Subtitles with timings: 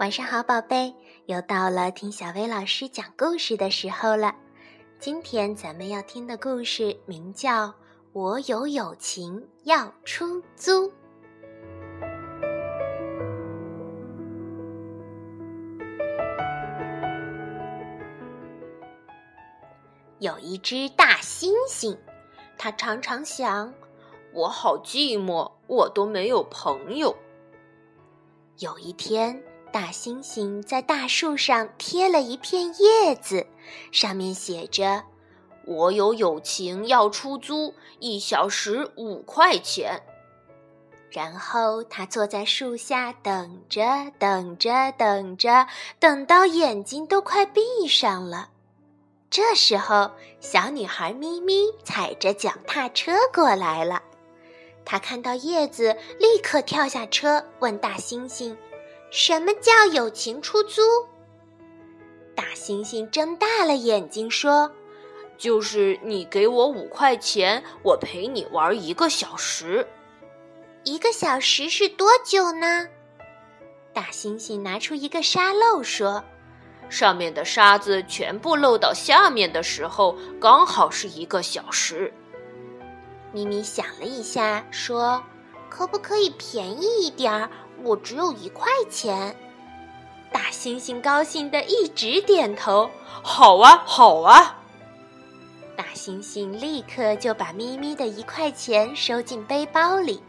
[0.00, 0.94] 晚上好，宝贝，
[1.26, 4.34] 又到了听小薇老师讲故事的时候了。
[4.98, 7.66] 今天咱们要听的故事名叫
[8.14, 10.88] 《我有友情要出租》。
[20.18, 21.94] 有一只大猩猩，
[22.56, 23.74] 它常常想：
[24.32, 27.14] 我好寂寞，我都没有朋友。
[28.60, 29.44] 有一天。
[29.72, 33.46] 大猩猩在大树上贴了一片叶子，
[33.92, 35.04] 上面写着
[35.64, 40.02] ：“我有友情要出租，一小时五块钱。”
[41.10, 43.82] 然后他坐在树下等着，
[44.18, 45.66] 等着，等着，
[45.98, 48.50] 等到眼睛都快闭上了。
[49.28, 54.02] 这时候，小女孩咪咪踩着脚踏车过来了。
[54.84, 58.56] 她看到叶子，立刻跳下车，问大猩猩。
[59.10, 60.82] 什么叫友情出租？
[62.34, 64.70] 大猩猩睁大了眼睛说
[65.36, 69.86] ：“就是你给我五块钱，我陪你玩一个小时。
[70.84, 72.86] 一个小时是多久呢？”
[73.92, 76.22] 大猩猩拿出一个沙漏说
[76.88, 82.12] ：“上面的沙子全部漏到下面的时候，刚好是一个小时。”
[83.34, 85.20] 咪咪想了一下说
[85.68, 87.50] ：“可不可以便宜一点儿？”
[87.82, 89.34] 我只有一块钱，
[90.32, 92.90] 大猩猩高兴的一直点头。
[93.22, 94.56] 好啊，好啊！
[95.76, 100.22] 大猩猩立刻就把咪咪的一块钱收进背包里，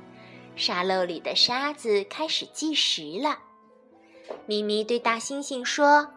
[0.55, 3.37] 沙漏里的沙子开始计时了。
[4.45, 6.07] 咪咪对大猩猩说：“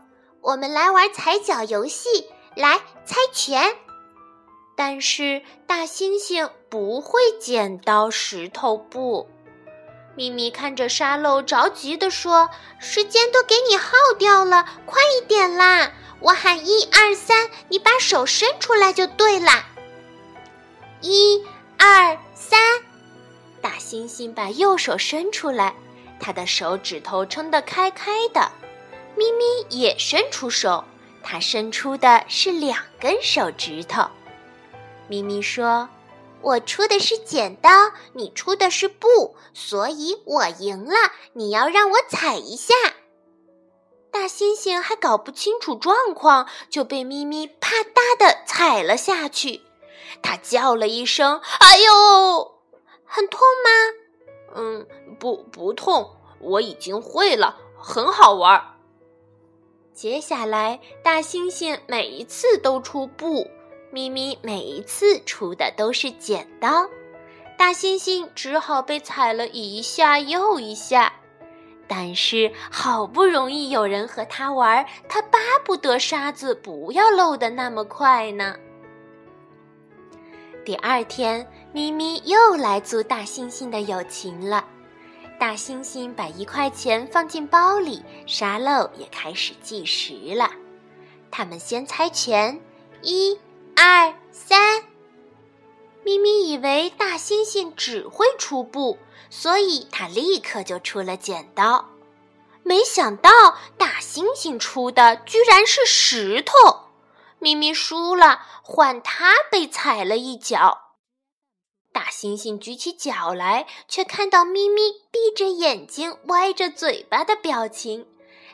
[0.41, 3.77] 我们来玩踩脚游戏，来猜拳。”
[4.77, 9.29] 但是大猩猩不会剪刀石头布。
[10.17, 15.91] 咪咪看着沙漏，着急地说：“时间都给你耗掉了，快一点啦！
[16.21, 19.67] 我喊一二三，你把手伸出来就对啦。”
[21.03, 21.45] 一、
[21.77, 22.61] 二、三，
[23.61, 25.75] 大猩猩把右手伸出来，
[26.21, 28.53] 他的手指头撑得开开的。
[29.17, 30.85] 咪咪也伸出手，
[31.23, 34.09] 它伸出的是两根手指头。
[35.09, 35.89] 咪咪说。
[36.45, 37.71] 我出的是剪刀，
[38.13, 40.95] 你出的是布，所以我赢了。
[41.33, 42.75] 你要让我踩一下。
[44.11, 49.63] 大猩猩还搞不清楚状况，就被咪咪啪嗒的踩了下去。
[50.23, 52.61] 他叫了一声：“哎呦，
[53.07, 53.71] 很痛吗
[54.55, 54.87] ？”“嗯，
[55.19, 56.15] 不，不痛。
[56.41, 58.77] 我已经会了，很好玩。”
[59.95, 63.49] 接下来，大猩猩每一次都出布。
[63.95, 66.85] 咪咪每一次出的都是剪刀，
[67.57, 71.13] 大猩猩只好被踩了一下又一下。
[71.87, 78.57] 但是好不容易有人和他玩，他巴不得沙子不要漏的那么快呢。
[80.65, 84.65] 第二天，咪咪又来租大猩猩的友情了。
[85.39, 90.51] 大猩猩把一块钱放进包里，沙漏也开始计时了。
[91.31, 92.61] 他们先猜拳，
[93.01, 93.39] 一。
[93.77, 94.85] 二三，
[96.05, 98.99] 咪咪以为大猩猩只会出布，
[99.31, 101.91] 所以他立刻就出了剪刀。
[102.63, 103.31] 没想到
[103.77, 106.55] 大猩猩出的居然是石头，
[107.39, 110.81] 咪咪输了，换他被踩了一脚。
[111.93, 114.81] 大猩猩举起脚来，却看到咪咪
[115.11, 118.07] 闭着眼睛、歪着嘴巴的表情，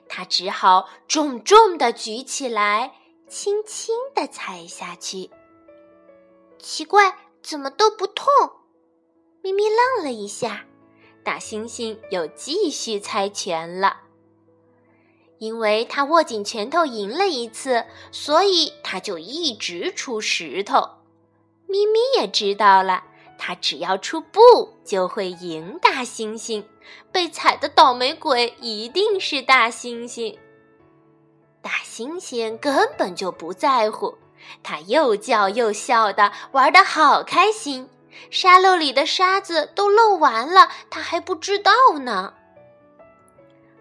[0.09, 2.99] 他只好重重的举起来。
[3.30, 5.30] 轻轻地踩下去，
[6.58, 8.26] 奇怪，怎么都不痛？
[9.41, 10.66] 咪咪愣了一下，
[11.22, 13.98] 大猩猩又继续猜拳了。
[15.38, 20.80] 因为他握紧拳头赢了一次，所以他就一直出石头。
[21.68, 23.04] 咪咪也知道了，
[23.38, 24.41] 他只要出布
[24.84, 26.65] 就会赢大猩猩，
[27.12, 30.36] 被踩的倒霉鬼一定是大猩猩。
[32.00, 34.16] 大猩猩根本就不在乎，
[34.62, 37.91] 它又叫又笑的，玩的好开心。
[38.30, 42.32] 沙漏里的沙子都漏完了，它还不知道呢。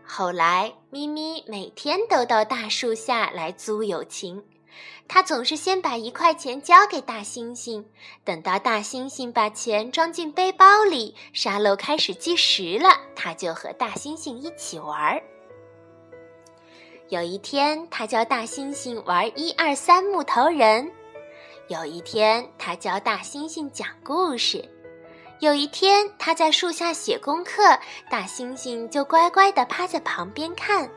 [0.05, 4.43] 后来，咪咪每天都到大树下来租友情。
[5.07, 7.85] 他总是先把一块钱交给大猩猩，
[8.25, 15.19] 等到大猩猩把钱装进背包里，沙漏开始计时了，他就和大猩猩一起玩。
[17.09, 20.87] 有一天，他教大猩猩玩一二三木头人；
[21.67, 24.63] 有一天，他教大猩猩讲故事；
[25.39, 27.63] 有一天，他在树下写功课，
[28.11, 30.87] 大猩猩就乖乖地趴在旁边看。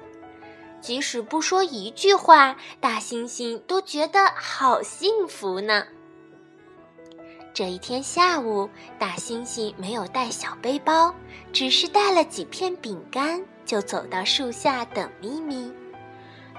[0.83, 5.87] 即使不说一句话，大猩猩都觉得好幸福呢。
[7.55, 8.69] 这一天下午，
[8.99, 11.15] 大猩猩没有带小背包，
[11.55, 15.73] 只是带了几片饼干，就走到树下等咪咪。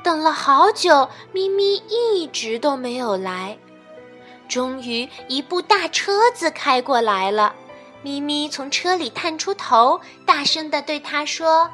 [0.03, 3.57] 等了好久，咪咪一直都没有来。
[4.49, 7.55] 终于，一部大车子开过来了。
[8.03, 11.71] 咪咪从车里探出头，大声地对他说：“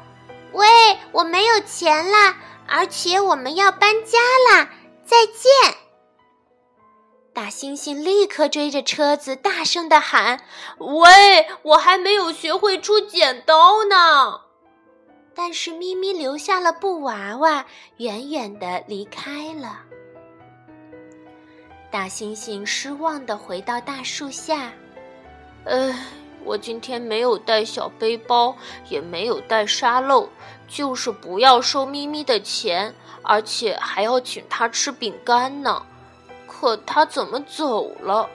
[0.54, 0.66] 喂，
[1.10, 2.36] 我没有钱啦，
[2.68, 4.18] 而且我们要搬家
[4.48, 4.70] 啦，
[5.04, 5.74] 再见！”
[7.34, 10.40] 大猩猩立刻追着车子，大声地喊
[10.78, 14.42] ：“喂，我还没有学会出剪刀呢！”
[15.42, 17.64] 但是咪咪留下了布娃娃，
[17.96, 19.80] 远远地离开了。
[21.90, 24.70] 大猩猩失望地回到大树下，
[25.64, 25.98] 唉。
[26.44, 28.54] 我今天没有带小背包，
[28.90, 30.28] 也没有带沙漏，
[30.68, 35.82] 就是不要收咪咪的钱，而且还要请他吃饼干呢。
[36.46, 38.28] 可他怎么走了？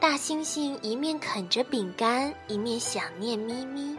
[0.00, 3.94] 大猩猩一面啃着饼干，一面想念咪咪。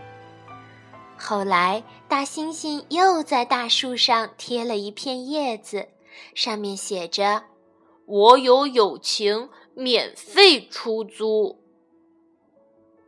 [1.18, 5.88] 后来，大猩猩又在大树上贴了一片叶子，
[6.34, 7.44] 上面写着
[8.06, 11.60] ：“我有友情，免费出租。”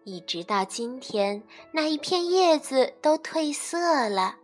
[0.06, 1.44] 一直到今天，
[1.74, 4.38] 那一片叶子都褪色了，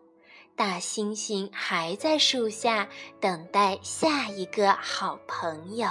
[0.55, 2.89] 大猩猩还在树下
[3.21, 5.87] 等待下一个好朋友。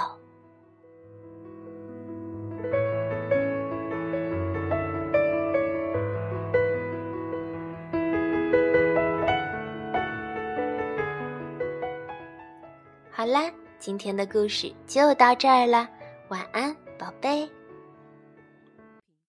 [13.33, 15.89] 啦，今天的故事就到这儿了，
[16.27, 17.49] 晚安，宝贝。